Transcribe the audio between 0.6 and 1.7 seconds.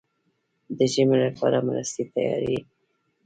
د ژمي لپاره